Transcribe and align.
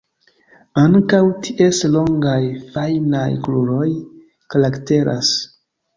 Ankaŭ 0.83 1.19
ties 1.47 1.81
longaj 1.95 2.39
fajnaj 2.77 3.29
kruroj 3.49 3.87
karakteras. 4.55 5.35